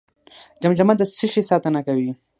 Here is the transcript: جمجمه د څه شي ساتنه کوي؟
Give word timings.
جمجمه 0.61 0.93
د 0.97 1.01
څه 1.15 1.25
شي 1.33 1.41
ساتنه 1.49 1.79
کوي؟ 1.87 2.09